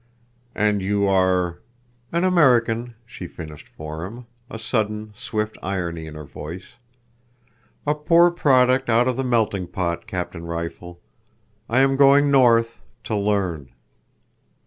[0.55, 1.59] "And you are—"
[2.11, 6.71] "An American," she finished for him, a sudden, swift irony in her voice.
[7.85, 10.99] "A poor product out of the melting pot, Captain Rifle.
[11.69, 13.73] I am going north—to learn."